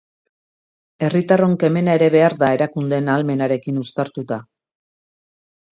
[1.07, 4.45] Herritarron kemena ere behar da, erakundeen ahalmenarekin uztartuta.